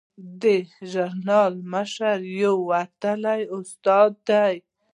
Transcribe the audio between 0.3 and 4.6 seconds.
دې ژورنال مشره یوه وتلې استاده ده.